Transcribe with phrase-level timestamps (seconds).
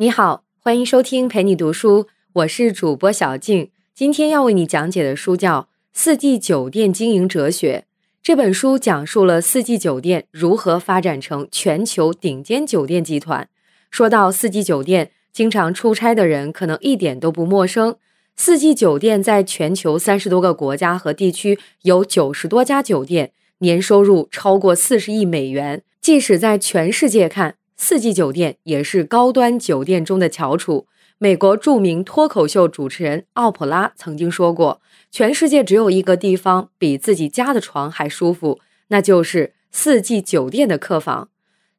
[0.00, 3.70] 你好，欢迎收听陪你读书，我是主播小静。
[3.94, 5.60] 今天要为你讲解的书叫
[5.92, 7.84] 《四季酒店经营哲学》。
[8.22, 13.46] 这本书讲述了四季酒店如何发展成全球顶尖酒店集团。
[13.90, 17.96] 说到四季酒店，经常出差的人可能一点都不陌生。
[18.36, 25.82] 四季酒店在全球三十多个国家和地区有九十多家酒店，年收入超过四十亿美元。
[26.00, 30.86] 即使在全世界看，四季酒店也是高端酒店中的翘楚。
[31.16, 41.30] 美国著名脱口秀主持人奥普拉曾经说过：“全世界只有一个地方比自己家的床还舒服，那就是四季酒店的客房。”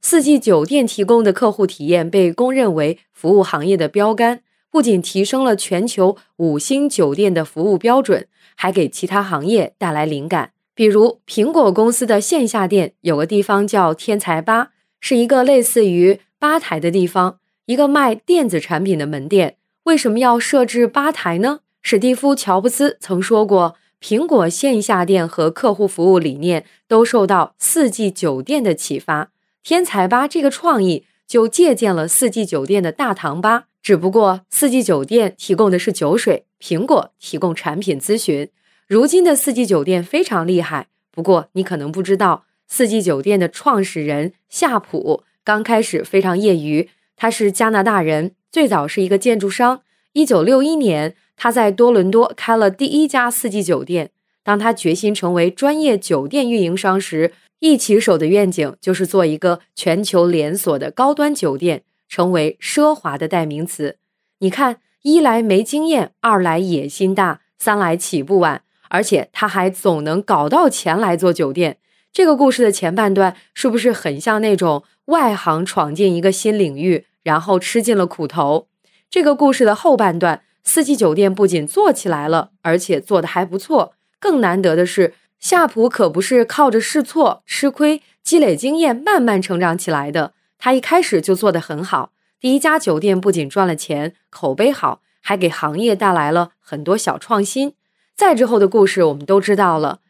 [0.02, 8.26] 四季酒店提供的客户体验被公认为服务行业的标杆，不仅提升了全球五星酒店的服务标准，
[8.56, 10.54] 还给其他行业带来灵感。
[10.73, 14.70] 比如，苹果公司的线下店有个地方叫天才吧。
[15.02, 19.57] 是一个类似于吧台的地方，一个卖电子产品的门店。
[19.83, 21.59] 为什么要设置吧台呢？
[21.81, 29.31] 史蒂夫·乔布斯曾说过，苹果线下店和客户服务理念都受到四季酒店的启发。
[29.63, 38.47] 天才吧这个创意就借鉴了四季酒店的大堂吧，只不过四季酒店提供的是酒水，苹果提供产品咨询。
[38.88, 42.45] 如今的四季酒店非常厉害，不过你可能不知道。
[42.73, 49.81] 四季酒店的创始人夏普刚开始非常业余，他是加拿大人，最早是一个建筑商。
[50.13, 54.11] 一九六一年，他在多伦多开了第一家四季酒店。
[54.41, 63.97] 当他决心成为专业酒店运营商时，一起手的愿景就是做一个全球连锁的高端酒店，成为奢华的代名词。
[64.39, 71.80] 你看，一来没经验，二来野心大，三来起步晚，而且他还总能搞到钱来做酒店。
[72.14, 78.68] 这个故事的前半段是不是很像那种外行闯进一个新领域，然后吃尽了苦头？
[79.09, 83.94] 这个故事的后半段，四季酒店不仅做起来了，而且做的还不错。
[84.19, 92.12] 更难得的是，夏普可不是靠着试错、吃亏、积累经验慢慢成长起来的，他一开始就做得很好。
[92.41, 97.74] 第一家酒店不仅赚了钱，口碑好，还给行业带来了很多小创新。
[98.14, 100.00] 再之后的故事，我们都知道了。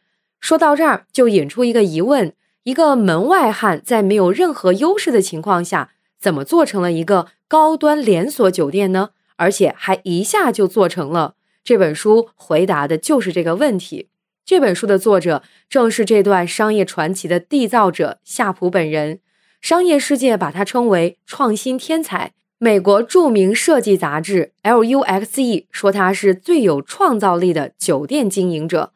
[0.42, 9.10] 说到这儿，就引出一个疑问：一个门外汉在没有任何优势的情况下，怎么做成了一个高端连锁酒店呢？
[9.36, 11.36] 而且还一下就做成了。
[11.62, 14.08] 这本书回答的就是这个问题。
[14.44, 19.20] 这本书的作者正是这段商业传奇的缔造者夏普本人。
[19.60, 22.32] 商业世界把他称为创新天才。
[22.58, 28.92] 美国著名设计杂志 LUXE 说他是最有创造力的酒店经营者。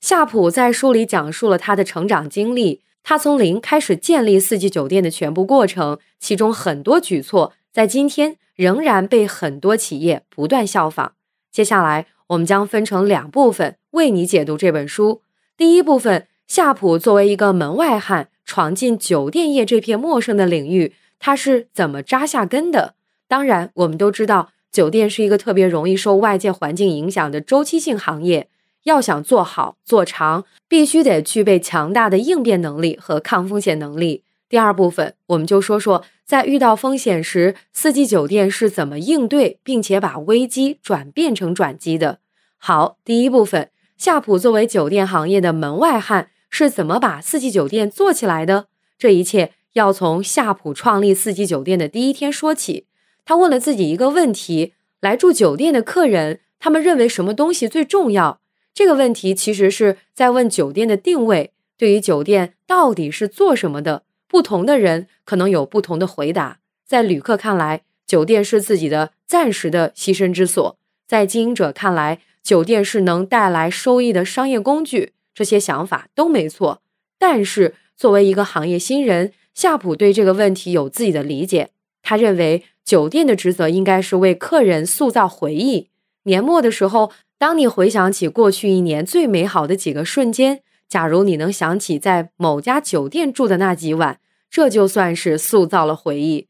[0.00, 11.12] 夏普在书里讲述了他的成长经历，他从零开始建立四季酒店的全部过程，其中很多举措在今天仍然被很多企业不断效仿。
[11.52, 15.20] 接下来，我们将分成两部分为你解读这本书。
[15.58, 22.94] 第一部分，夏普作为一个门外汉闯进酒店业这片陌生的领域，他是怎么扎下根的？
[23.28, 28.48] 当然，我们都知道，酒店是一个特别容易受外界环境影响的周期性行业。
[28.84, 34.24] 要想做好做长，必须得具备强大的应变能力和抗风险能力。
[34.48, 42.18] 第二部分，我们就说说在遇到风险时，四季酒店是怎么应对，并且把危机转变成转机的。
[42.58, 48.66] 好，第一部分，夏普作为酒店行业的门外汉，是怎么把四季酒店做起来的？
[48.98, 52.86] 这一切要从夏普创立四季酒店的第一天说起。
[53.24, 58.40] 他问了自己一个问题：来住酒店的客人，他们认为什么东西最重要？
[58.80, 66.60] 这个问题其实是在问酒店的定位，对于酒店到底是做什么的，不同的人可能有不同的回答。
[66.86, 75.12] 在旅客看来，酒店是自己的暂时的栖身之所；在经营者看来，酒店是能带来收益的商业工具。
[75.34, 76.80] 这些想法都没错，
[77.18, 81.68] 但是作为一个行业新人，夏普对这个问题有自己的理解。
[82.00, 85.90] 他认为，酒店的职责应该是为客人塑造回忆。
[86.22, 87.12] 年末的时候。
[87.40, 90.60] 当你回想起过去一年最美好的几个瞬间，
[90.90, 94.20] 假如你能想起在某家酒店住的那几晚，
[94.50, 96.48] 这就算是塑造了回忆。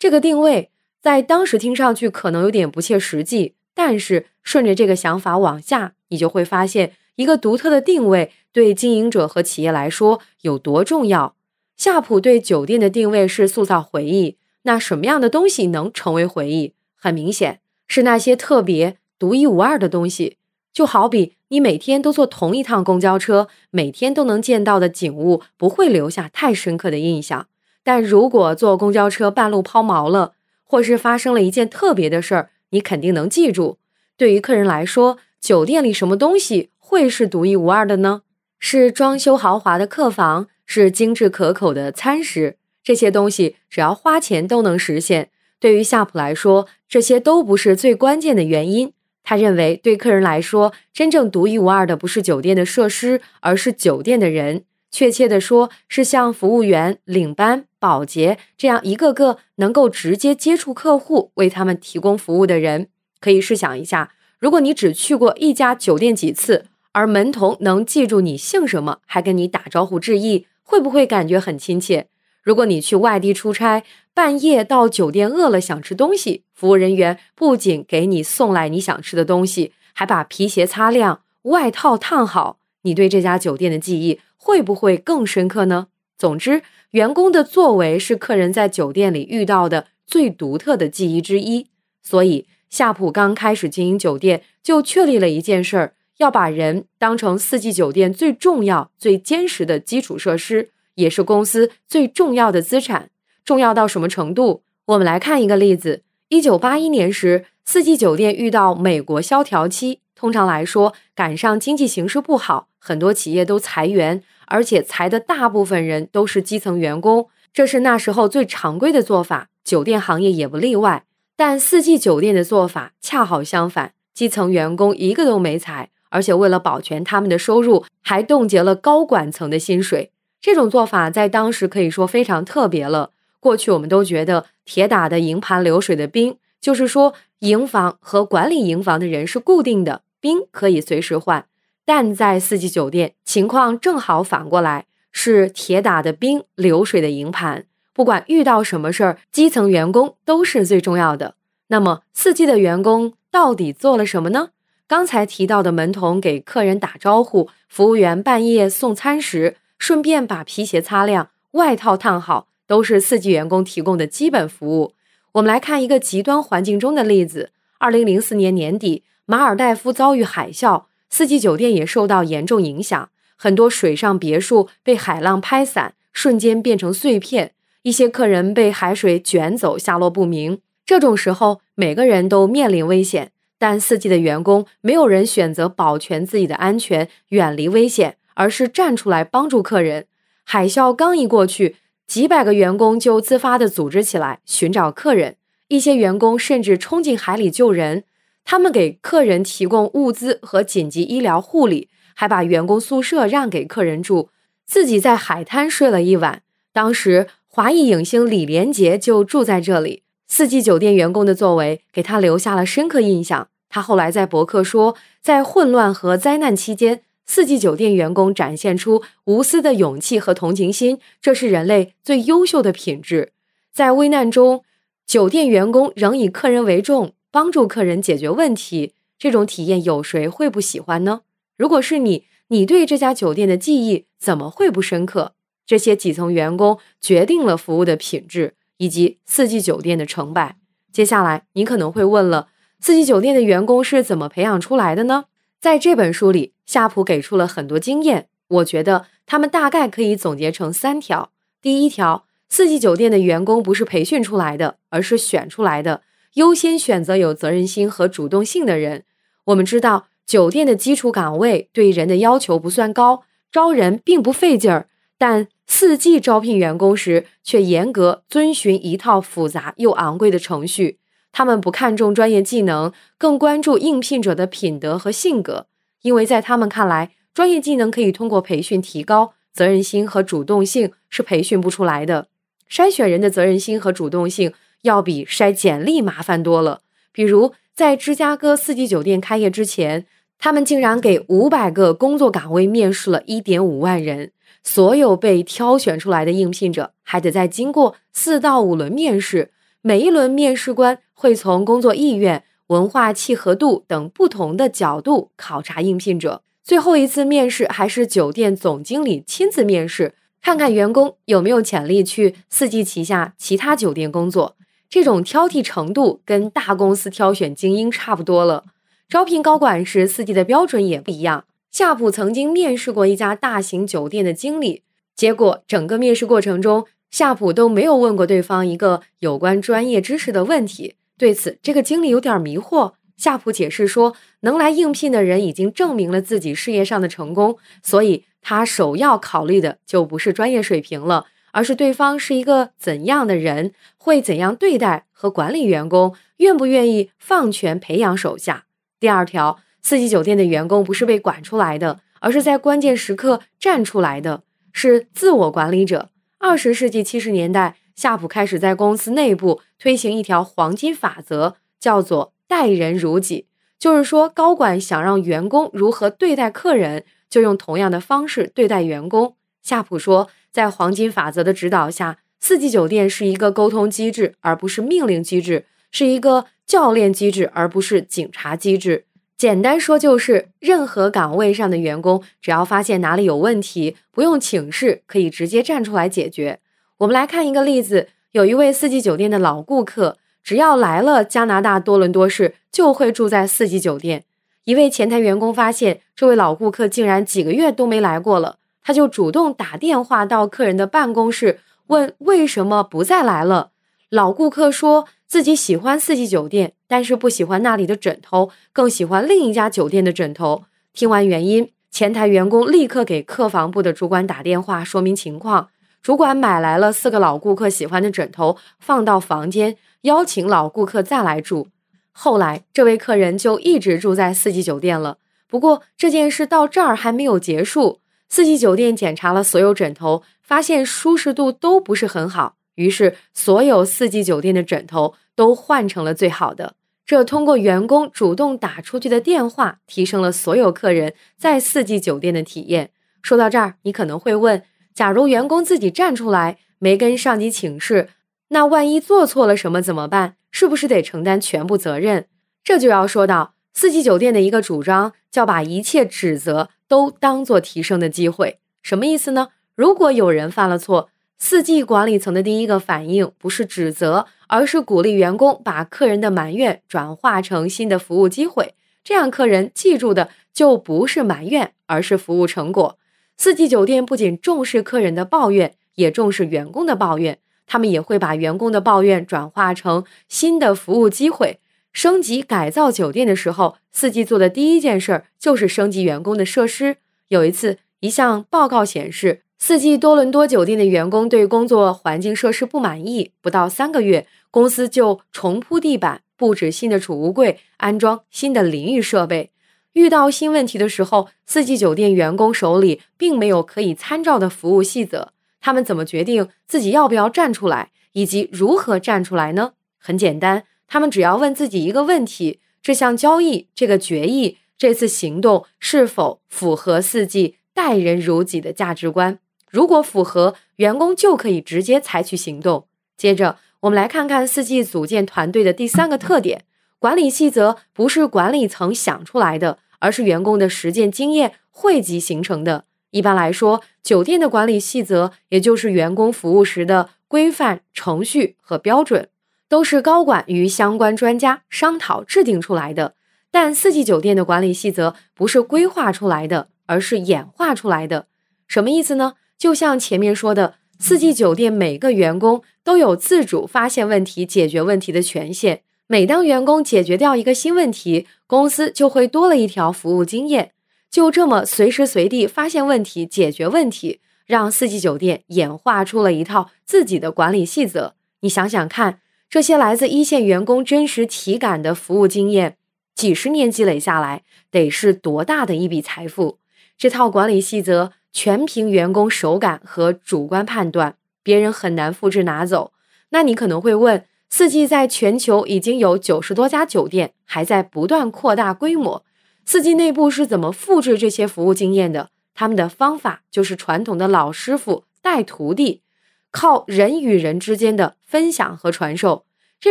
[0.00, 11.36] 这个定位在当时听上去可能有点不切实际，但是顺着这个想法往下，你就会发现一个独特的定位对经营者和企业来说有多重要。
[11.76, 16.74] 夏普对酒店的定位是塑造回忆，那什么样的东西能成为回忆？
[16.96, 18.96] 很明显是那些特别。
[19.22, 20.38] 独一无二的东西，
[20.72, 27.46] 就好比你每天都坐同一趟公交车，每天都能见到的景物不会留下太深刻的印象。
[27.84, 30.32] 但如果坐公交车半路抛锚了，
[30.64, 33.78] 或是发生了一件特别的事儿，你肯定能记住。
[34.16, 38.22] 对于客人来说，酒店里什么东西会是独一无二的呢？
[38.58, 42.56] 是装修豪华的客房，是精致可口的餐食。
[42.82, 45.30] 这些东西只要花钱都能实现。
[45.60, 48.92] 对于夏普来说，这些都不是最关键的原因。
[49.22, 54.64] 他认为，对客人来说，真正独一无二的不是酒店的设施，而是酒店的人。
[54.90, 62.88] 确切的说，是像服务员、领班、保洁这样一个个能够直接接触客户、为他们提供服务的人。
[63.18, 72.08] 可以试想一下，如果你只去过一家酒店几次，而门童能记住你姓什么，还跟你打招呼致意，会不会感觉很亲切？
[72.42, 85.88] 如果你去外地出差，半夜到酒店饿了想吃东西，服务人员不仅给你送来你想吃的东西，还把皮鞋擦亮、外套烫好，你对这家酒店的记忆会不会更深刻呢？
[86.18, 91.68] 总之，员工的作为是客人在酒店里遇到的最独特的记忆之一。
[92.02, 100.68] 所以，夏普刚开始经营酒店，就确立了一件事儿：要把人当成四季酒店最重要、最坚实的基础设施。
[100.96, 103.08] 也是公司最重要的资产，
[103.44, 104.62] 重要到什么程度？
[104.86, 110.00] 我们来看一个例子：一九八一年时，四季酒店遇到美国萧条期。
[110.14, 121.04] 通常来说，赶上经济形势不好，很多企业都裁员，而且裁的大部分人都是基层员工，这是那时候最常规的做法，酒店行业也不例外。
[121.36, 130.12] 但四季酒店的做法恰好相反，基层员工一个都没裁，而且为了保全他们的收入，还冻结了高管层的薪水。
[130.40, 133.10] 这种做法在当时可以说非常特别了。
[133.42, 141.46] 过去我们都觉得铁打的营盘流水的兵，就是说营房和管理营房的人是固定的，兵可以随时换。
[141.84, 147.64] 但在四季酒店情况正好反过来，是铁打的兵，流水的营盘。
[147.92, 151.34] 不管遇到什么事儿，基层员工都是最重要的。
[151.66, 154.50] 那么四季的员工到底做了什么呢？
[154.86, 159.56] 刚才提到的门童给客人打招呼，服务员半夜送餐时。
[159.78, 164.94] 顺便把皮鞋擦亮，外套烫好，都是四季员工提供的基本服务。
[165.32, 177.52] 我们来看一个极端环境中的例子：二零零四年年底，马尔代夫遭遇海啸，四季酒店也受到严重影响，很多水上别墅被海浪拍散，瞬间变成碎片，
[177.82, 180.60] 一些客人被海水卷走，下落不明。
[180.86, 188.16] 这种时候，每个人都面临危险，但四季的员工没有人选择保全自己的安全，远离危险。
[188.32, 190.06] 而是站出来帮助客人。
[190.44, 191.76] 海啸刚一过去，
[192.06, 195.36] 几百个员工就自发地组织起来寻找客人。
[195.68, 198.04] 一些员工甚至冲进海里救人。
[198.44, 204.30] 他们给客人提供物资和紧急医疗护理，还把员工宿舍让给客人住，
[204.66, 206.42] 自己在海滩睡了一晚。
[206.72, 210.02] 当时，华裔影星李连杰就住在这里。
[210.26, 213.48] 四季酒店员工的作为给他留下了深刻印象。
[213.68, 217.02] 他后来在博客说，在混乱和灾难期间。
[217.24, 223.32] 四季酒店员工展现出无私的勇气和同情心，这是人类最优秀的品质。
[223.72, 224.64] 在危难中，
[225.06, 228.94] 酒店员工仍以客人为重，帮助客人解决问题。
[229.18, 231.22] 这种体验，有谁会不喜欢呢？
[231.56, 235.34] 如果是你，你对这家酒店的记忆怎么会不深刻？
[235.64, 240.56] 这些几层员工决定了服务的品质以及四季酒店的成败。
[240.92, 242.48] 接下来，你可能会问了：
[242.80, 245.26] 四季酒店的员工是怎么培养出来的呢？
[245.62, 251.30] 在这本书里，夏普给出了很多经验，我觉得他们大概可以总结成三条。
[251.60, 256.02] 第一条，四季酒店的员工不是培训出来的，而是选出来的，
[256.34, 259.04] 优先选择有责任心和主动性的人。
[259.44, 270.98] 我们知道，酒店的基础岗位对人的要求不算高，招人并不费劲儿，但四季招聘员工时却严格遵循一套复杂又昂贵的程序。
[271.32, 275.66] 他们不看重专业技能，更关注应聘者的品德和性格，
[276.02, 282.28] 因为在他们看来，专业技能可以通过培训提高，责任心和主动性是培训不出来的。
[282.70, 286.80] 筛选人的责任心和主动性要比筛简历麻烦多了。
[287.12, 290.06] 比如，在芝加哥四季酒店开业之前，
[290.38, 299.50] 他们竟然给五百个工作岗位面试了一点五万人，所有被挑选出来的应聘者还得再经过四到五轮面试。
[299.82, 306.42] 每一轮面试官会从工作意愿、文化契合度等不同的角度考察应聘者。
[306.64, 314.56] 最后一次面试还是酒店总经理亲自面试，看看员工有没有潜力去四季旗下其他酒店工作。
[314.90, 318.64] 这种挑剔程度跟大公司挑选精英差不多了。
[319.08, 321.44] 招聘高管时，四季的标准也不一样。
[321.70, 324.82] 夏普曾经面试过一家大型酒店的经理，
[325.14, 326.84] 结果整个面试过程中。
[327.12, 330.94] 夏普都没有问过对方一个有关专业知识的问题。
[331.18, 332.94] 对此，这个经理有点迷惑。
[333.16, 348.64] 夏普解释说，能来应聘的人已经证明了自己事业上的成功，所以他首要考虑的就不是专业水平了，而是对方是一个怎样的人，会怎样对待和管理员工，愿不愿意放权培养手下。
[348.98, 354.42] 第二条，四季酒店的员工不是被管出来的，而是在关键时刻站出来的，
[354.72, 356.08] 是自我管理者。
[356.38, 363.46] 二十世纪七十年代，夏普开始在公司内部推行一条黄金法则，叫做“待人如己”。
[363.78, 369.34] 就是说，高管想让员工如何对待客人，就用同样的方式对待员工。
[369.60, 379.06] 夏普说，在黄金法则的指导下，四季酒店是一个沟通机制，而不是命令机制；是一个教练机制，而不是警察机制。
[379.36, 386.60] 简单说就是，任何岗位上的员工，只要发现哪里有问题，不用请示，可以直接站出来解决。
[387.02, 394.24] 我们来看一个例子：有一位四季酒店的老顾客，只要来了加拿大多伦多市，就会住在四季酒店。
[394.64, 403.72] 一位前台员工发现这位老顾客竟然几个月都没来过了，他就主动打电话到客人的办公室，问为什么不再来了。
[404.08, 405.06] 老顾客说。
[405.26, 410.64] 自己喜欢四季酒店，但是不喜欢那里的枕头，更喜欢另一家酒店的枕头。
[410.92, 415.70] 听完原因，前台员工立刻给客房部的主管打电话说明情况。
[416.02, 421.68] 主管买来了四个老顾客喜欢的枕头，放到房间，邀请老顾客再来住。
[422.10, 425.18] 后来，这位客人就一直住在四季酒店了。
[425.46, 428.00] 不过，这件事到这儿还没有结束。
[428.28, 432.56] 四季酒店检查了所有枕头，发现舒适度都不是很好。
[432.74, 436.74] 于是，所有四季酒店的枕头都换成了最好的。
[437.06, 442.90] 这通过员工主动打出去的电话，提升了所有客人在四季酒店的体验。
[443.22, 444.62] 说到这儿，你可能会问：
[444.94, 448.08] 假如员工自己站出来，没跟上级请示，
[448.48, 450.36] 那万一做错了什么怎么办？
[450.50, 452.26] 是不是得承担全部责任？
[452.62, 458.58] 这就要说到四季酒店的一个主张，叫把一切指责都当做提升的机会。
[458.82, 459.48] 什么意思呢？
[459.74, 461.08] 如果有人犯了错，
[461.38, 468.74] 四季管理层的第一个反应不是指责，而是鼓励员工把客人的埋怨转化成新的服务机会。
[469.02, 472.98] 这样客人记住的就不是埋怨，而是服务成果。
[473.44, 477.40] 四季酒店不仅重视客人的抱怨，也重视员工的抱怨。
[477.66, 481.58] 他们也会把员工的抱怨转化成新的服务机会。
[481.92, 486.98] 升级改造酒店的时候，四季做的第一件事儿就是升级员工的设施。
[487.30, 489.42] 有一次，一项报告显示。
[489.58, 499.50] 四季多伦多酒店的员工对工作环境设施不满意，不到三个月，公司就重铺地板、布置新的储物柜、安装新的淋浴设备。
[499.94, 509.72] 遇到新问题的时候，四季酒店员工手里并没有可以参照的服务细则，他们怎么决定自己要不要站出来，以及如何站出来呢？
[509.98, 519.38] 很简单，他们只要问自己一个问题：这项交易、这个决议、这次行动是否符合四季待人如己的价值观？
[519.70, 522.86] 如果符合，员工就可以直接采取行动。
[523.16, 526.64] 接着，我们来看看四季组建团队的第三个特点：
[527.02, 532.84] 管理细则不是管理层想出来的，而是员工的实践经验汇集形成的。
[533.10, 539.28] 一般来说，酒店的管理细则，也就是员工服务时的规范、程序和标准，
[539.68, 543.16] 都是高管与相关专家商讨制定出来的。
[543.50, 548.28] 但四季酒店的管理细则不是规划出来的，而是演化出来的。
[548.68, 549.32] 什么意思呢？
[549.58, 555.82] 就像前面说的，四季酒店每个员工都有自主发现问题、解决问题的权限。
[556.06, 560.72] 每当员工解决掉一个新问题，公司就会多了一条服务经验。
[561.10, 568.14] 就这么随时随地发现问题、解决问题，让四季酒店演化出了一套自己的管理细则。
[568.40, 572.76] 你想想看，这些来自一线员工真实体感的服务经验，
[573.14, 576.58] 几十年积累下来，得是多大的一笔财富？
[576.96, 578.12] 这套管理细则。
[578.34, 582.94] 全凭员工手感和主观判断，别人很难复制拿走。
[583.28, 589.24] 那你可能会问：四季在全球已经有九十多家酒店，还在不断扩大规模，
[589.64, 592.28] 四季内部是怎么复制这些服务经验的？
[592.52, 596.02] 他们的方法就是传统的老师傅带徒弟，
[596.50, 599.46] 靠人与人之间的分享和传授。
[599.80, 599.90] 这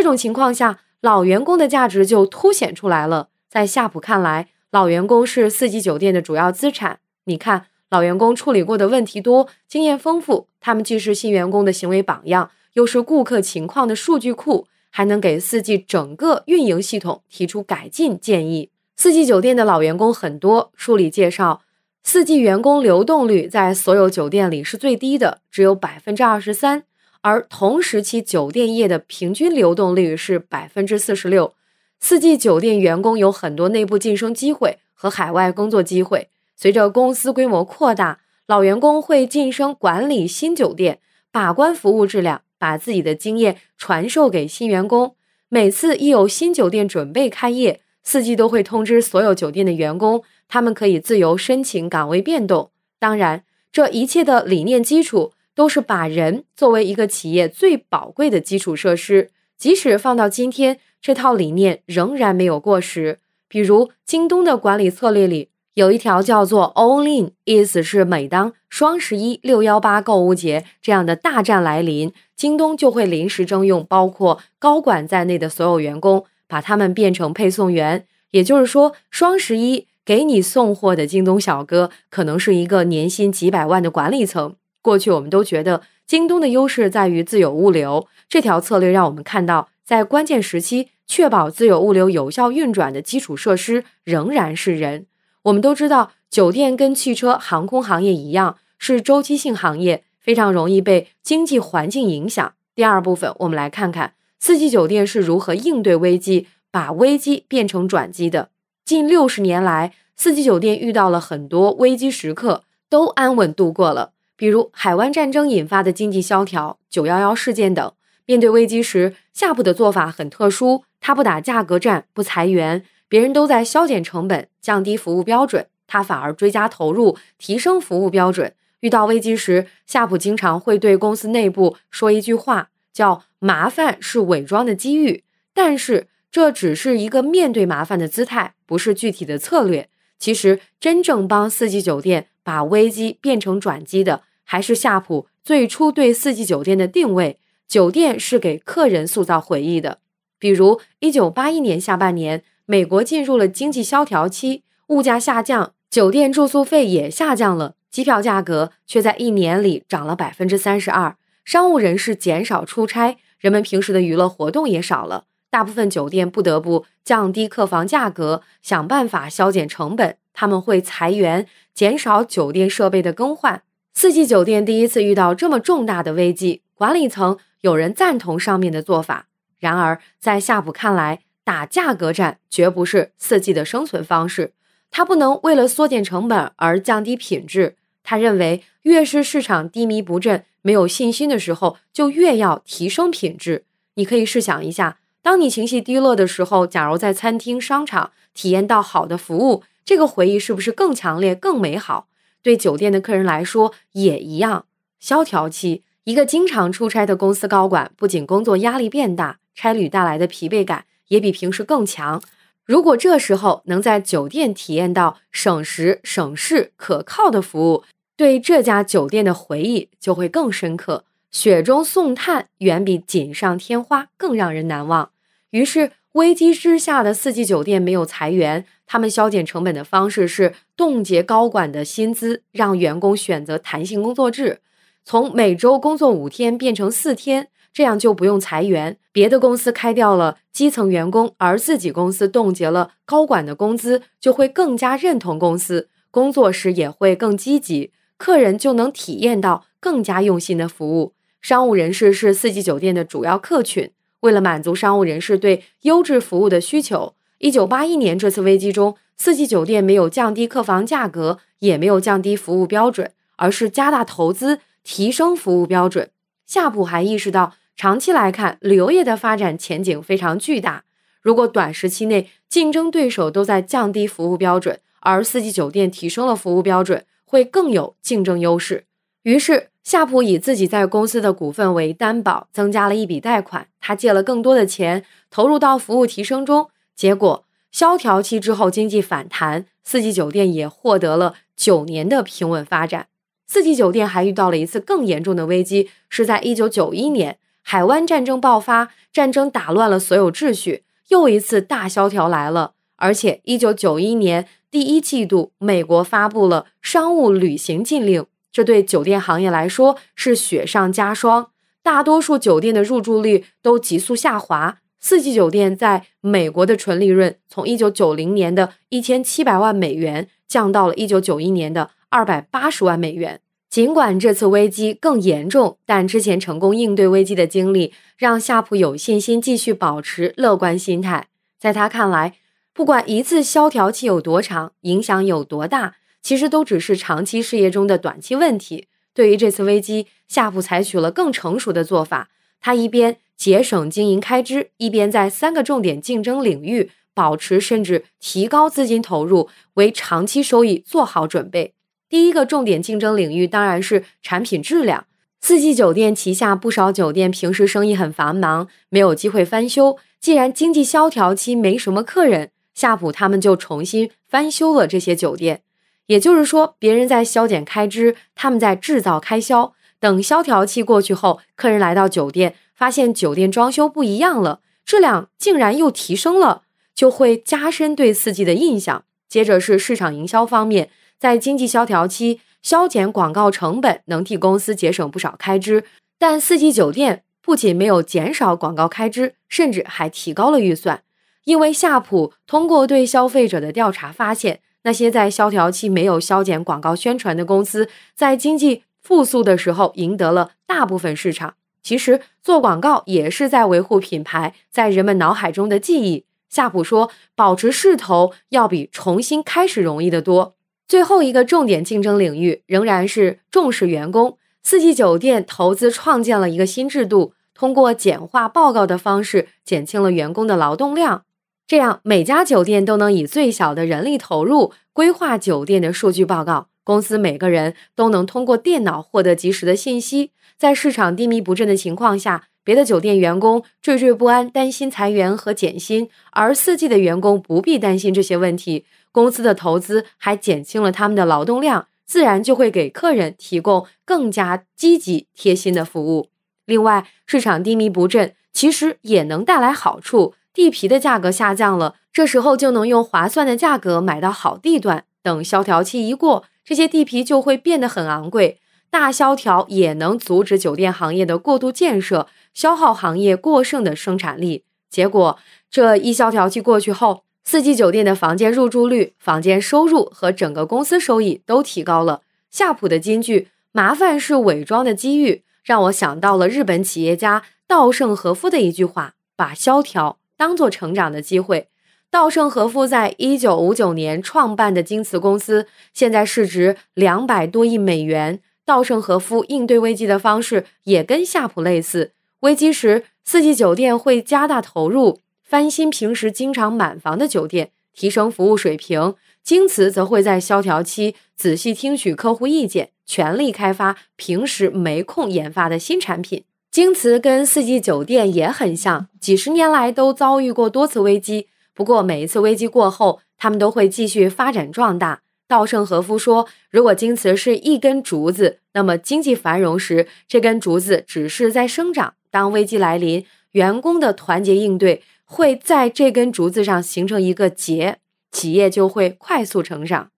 [0.00, 3.30] 种情况下，老员工的价值就凸显出来了。
[3.48, 7.00] 在夏普看来，老员工是四季酒店的主要资产。
[7.24, 7.66] 你看。
[7.90, 18.70] 老员工处理过的问题多，经验丰富，他们既是新员工的行为榜样，又是顾客情况的数据库，还能给四季整个运营系统提出改进建议。
[18.96, 21.62] 四季酒店的老员工很多，书里介绍，
[22.02, 26.84] 四季员工流动率在所有酒店里是最低的，只有百分之二十三，
[27.20, 31.54] 而同时期酒店业的平均流动率是百分之四十六。
[32.00, 36.28] 四季酒店员工有很多内部晋升机会和海外工作机会。
[36.56, 40.98] 随着公司规模扩大，老员工会晋升管理新酒店，
[41.30, 45.16] 把关服务质量，把自己的经验传授给新员工。
[45.48, 52.70] 每次一有新酒店准备开业，四季都会通知所有酒店的员工，他们可以自由申请岗位变动。
[53.00, 53.42] 当然，
[53.72, 59.30] 这一切的理念基础都是把人作为一个企业最宝贵的基础设施。
[59.58, 60.78] 即使放到今天。
[61.02, 63.18] 这套理念仍然没有过时。
[63.48, 78.04] 比如，京东的管理策略里有一条叫做 “all in”，意思是每当双十一、六幺八购物节这样的大战来临，京东就会临时征用包括高管在内的所有员工，把他们变成配送员。
[78.32, 84.56] 也就是说，双十一给你送货的京东小哥，可能是一个年薪几百万的管理层。
[84.82, 89.70] 过去我们都觉得京东的优势在于自有物流，这条策略让我们看到。
[89.84, 95.06] 在关键时期，确保自有物流有效运转的基础设施仍然是人。
[95.44, 102.54] 我们都知道，酒店跟汽车、航空行业一样，是周期性行业，非常容易被经济环境影响。
[102.76, 108.50] 第二部分，我们来看看四季酒店是如何应对危机，把危机变成转机的。
[108.84, 117.92] 近六十年来，四季酒店遇到了很多危机时刻，都安稳度过了，比如海湾战争引发的经济萧条、九幺幺事件等。
[118.26, 128.54] 面对危机时，夏普的做法很特殊，他不打价格战，不裁员，别人都在削减成本、降低服务标准，他反而追加投入，提升服务标准。
[128.80, 139.90] 遇到危机时，夏普经常会对公司内部说一句话，叫“麻烦是伪装的机遇”，但是这只是一个面对麻烦的姿态，不是具体的策略。
[140.18, 147.38] 其实，真正帮四季酒店把危机变成转机的，还是夏普最初对四季酒店的定位。
[147.68, 149.98] 酒店是给客人塑造回忆的，
[150.38, 161.14] 比如一九八一年下半年，美国进入了经济萧条期，物价下降，酒店住宿费也下降了，机票价格却在一年里涨了百分之三十二。
[161.44, 170.16] 商务人士减少出差，人们平时的娱乐活动也少了，大部分酒店不得不降低客房价格，想办法削减成本。
[170.32, 173.62] 他们会裁员，减少酒店设备的更换。
[173.92, 177.36] 四季酒店第一次遇到这么重大的危机，管理层。
[177.60, 179.26] 有人赞同上面的做法，
[179.58, 184.52] 然而在夏普看来，打价格战绝不是四季的生存方式。
[184.90, 187.76] 他不能为了缩减成本而降低品质。
[188.04, 193.64] 他认为，越是市场低迷不振、没有信心的时候，就越要提升品质。
[193.94, 202.08] 你可以试想一下，当你情绪低落的时候，假如在餐厅、商场体验到好的服务，这个回忆是不是更强烈、更美好？
[202.42, 204.66] 对酒店的客人来说也一样。
[205.00, 205.82] 萧条期。
[206.04, 212.22] 一个经常出差的公司高管，不仅工作压力变大，差旅带来的疲惫感也比平时更强。
[212.64, 217.84] 如果这时候能在酒店体验到省时省事、可靠的服务，
[218.16, 221.04] 对这家酒店的回忆就会更深刻。
[221.30, 225.10] 雪中送炭远比锦上添花更让人难忘。
[225.50, 234.60] 于是，危机之下的四季酒店没有裁员，他们削减成本的方式是冻结高管的薪资，让员工选择弹性工作制。
[235.04, 238.98] 从每周工作五天变成四天，这样就不用裁员。
[239.12, 251.14] 别的公司开掉了基层员工，而自己公司冻结了高管的工资，就会更加认同公司，工作时也会更积极，客人就能体验到更加用心的服务。
[251.40, 264.60] 商务人士是四季酒店的主要客群，为了满足商务人士对优质服务的需求，一九八一年这次危机中，四季酒店没有降低客房价格，也没有降低服务标准，而是加大投资。
[264.84, 266.10] 提升服务标准，
[266.44, 270.84] 夏普还意识到，长期来看，旅游业的发展前景非常巨大。
[271.20, 278.84] 如果短时期内竞争对手都在降低服务标准，而四季酒店提升了服务标准，会更有竞争优势。
[279.22, 283.68] 于是，夏普以自己在公司的股份为担保，增加了一笔贷款。
[283.80, 286.70] 他借了更多的钱，投入到服务提升中。
[286.94, 293.06] 结果，萧条期之后经济反弹，四季酒店也获得了九年的平稳发展。
[293.46, 302.74] 四季酒店还遇到了一次更严重的危机，是在一九九一年，海湾战争爆发，战争打乱了所有秩序，又一次大萧条来了。
[302.96, 311.50] 而且一九九一年第一季度，美国发布了商务旅行禁令，这对酒店行业来说是雪上加霜，
[311.82, 314.78] 大多数酒店的入住率都急速下滑。
[315.00, 321.90] 四季酒店在美国的纯利润从一九九零年的一千七百万美元降到了一九九一年的。
[322.14, 323.40] 二百八十万美元，
[323.72, 331.28] 尽管这次危机更严重，但之前成功应对危机的经历让夏普有信心继续保持乐观心态。
[331.58, 332.34] 在他看来，
[332.74, 338.88] 不管一次萧条期有多长，影响有多大，其实都只是长期事业中的短期问题。
[339.14, 342.28] 对于这次危机，夏普采取了更成熟的做法。
[342.60, 351.72] 他一边节省经营开支，一边在三个重点竞争领域保持甚至提高资金投入，为长期收益做好准备。
[352.12, 355.06] 第一个重点竞争领域当然是产品质量。
[355.40, 359.96] 四季酒店旗下不少酒店平时生意很繁忙，没有机会翻修。
[360.20, 365.62] 既然经济萧条期没什么客人，夏普他们就重新翻修了这些酒店。
[366.04, 369.72] 也就是说，别人在削减开支，他们在制造开销。
[369.98, 379.04] 等萧条期过去后，客人来到酒店，发现酒店装修不一样了，质量竟然又提升了，就会加深对四季的印象。
[379.30, 380.90] 接着是市场营销方面。
[381.22, 385.84] 在经济萧条期，削减广告成本能替公司节省不少开支。
[386.18, 391.04] 但四季酒店不仅没有减少广告开支，甚至还提高了预算。
[391.44, 401.54] 因为夏普通过对消费者的调查发现，那些在萧条期没有削减广告宣传的公司，在经济复苏的时候赢得了大部分市场。
[401.84, 406.24] 其实做广告也是在维护品牌在人们脑海中的记忆。
[406.48, 410.56] 夏普说，保持势头要比重新开始容易得多。
[410.92, 414.36] 最后一个重点竞争领域仍然是重视员工。
[414.62, 421.24] 四季酒店投资创建了一个新制度，通过简化报告的方式减轻了员工的劳动量，
[421.66, 426.68] 这样每家酒店都能以最小的人力投入规划酒店的数据报告。
[426.84, 430.32] 公司每个人都能通过电脑获得及时的信息。
[430.58, 438.84] 在市场低迷不振的情况下，别的酒店员工惴惴不安，担心裁员和减薪，而四季的员工不必担心这些问题。
[439.10, 446.28] 公司的投资还减轻了他们的劳动量，自然就会给客人提供更加积极贴心的服务。
[446.64, 455.04] 另外，市场低迷不振其实也能带来好处，地皮的价格下降了，这时候就能用划算的价格买到好地段。
[455.22, 458.58] 等萧条期一过，这些地皮就会变得很昂贵。
[458.90, 464.64] 大萧条也能阻止酒店行业的过度建设，消耗行业过剩的生产力。
[464.90, 465.38] 结果，
[465.70, 472.22] 这一萧条期过去后，四季酒店的房间入住率、房间收入和整个公司收益都提高了。
[472.50, 481.68] 夏普的金句“麻烦是伪装的机遇”，让我想到了日本企业家稻盛和夫的一句话：“把萧条当做成长的机会。”
[482.10, 488.40] 稻盛和夫在一九五九年创办的京瓷公司，现在市值两百多亿美元。
[488.66, 492.12] 稻盛和夫应对危机的方式也跟夏普类似，
[492.42, 495.20] 危机时四季酒店会加大投入。
[495.42, 499.14] 翻新平时经常满房的酒店，提升服务水平。
[499.44, 506.44] 京瓷则会在萧条期仔细听取客户意见，全力开发平时没空研发的新产品。
[506.70, 511.48] 京瓷跟四季酒店也很像，几十年来都遭遇过多次危机。
[511.74, 515.20] 不过每一次危机过后，他们都会继续发展壮大。
[515.46, 527.96] 稻盛和夫说：“如果京瓷是一根竹子，那么经济繁荣时，这根竹子只是在生长；当危机来临，员工的团结应对。”会在这根竹子上形成一个结，
[528.30, 530.10] 企业就会快速成长。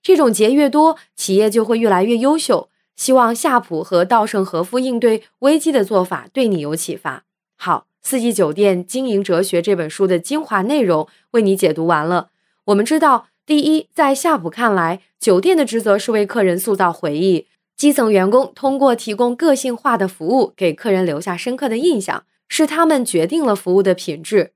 [0.00, 2.68] 这种结越多，企业就会越来越优秀。
[2.94, 7.24] 希望夏普和稻盛和夫应对危机的做法对你有启发。
[7.56, 12.28] 好，四季酒店经营哲学这本书的精华内容为你解读完了。
[12.66, 17.48] 我们知道，第一，在夏普看来，酒店的职责是为客人塑造回忆，
[17.80, 24.52] 基层员工通过提供个性化的服务，给客人留下深刻的印象，是他们决定了服务的品质。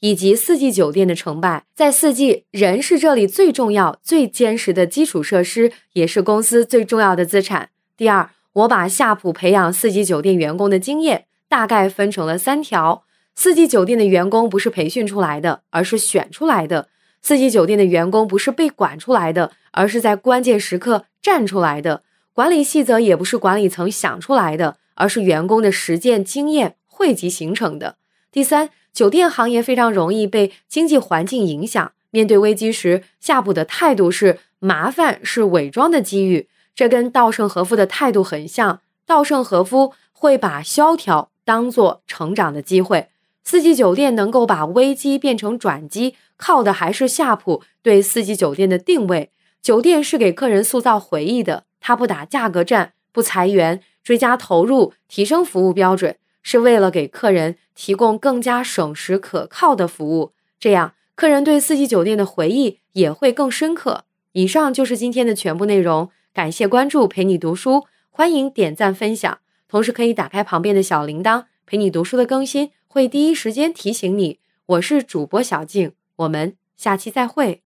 [0.00, 7.68] 以及四季酒店的成败，在四季，人是这里最重要、最坚实的基础设施，也是公司最重要的资产。
[7.98, 16.88] 第二，我把夏普培养四季酒店员工的经验大概分成了三条：四季酒店的员工不是培训出来的，而是选出来的；
[17.20, 22.02] 四季酒店的员工不是被管出来的，而是在关键时刻站出来的；
[22.36, 27.96] 管理细则也不是管理层想出来的，而是员工的实践经验汇集形成的。
[28.30, 28.68] 第三。
[28.92, 31.92] 酒店行业非常容易被经济环境影响。
[32.08, 38.80] 面对危机时，夏普的态度是麻烦是伪装的机遇，这跟稻盛和夫的态度很像。
[39.04, 43.08] 稻盛和夫会把萧条当做成长的机会。
[43.44, 49.30] 四季酒店能够把危机变成转机，靠的还是夏普对四季酒店的定位。
[49.60, 56.16] 酒店是给客人塑造回忆的，他不打价格战，不裁员，追加投入，提升服务标准。
[56.42, 64.04] 是为了给客人提供更加省时可靠的服务，这样客人对四季酒店的回忆也会更深刻。
[64.30, 74.38] 以上就是今天的全部内容，感谢关注，陪你读书，欢迎点赞分享，同时可以打开旁边的小铃铛，陪你读书的更新会第一时间提醒你。
[74.66, 77.65] 我是主播小静，我们下期再会。